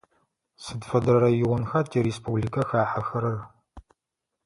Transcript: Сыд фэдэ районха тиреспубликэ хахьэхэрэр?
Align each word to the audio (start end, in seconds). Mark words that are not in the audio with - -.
Сыд 0.63 0.81
фэдэ 0.89 1.13
районха 1.23 1.79
тиреспубликэ 1.91 2.61
хахьэхэрэр? 2.69 3.39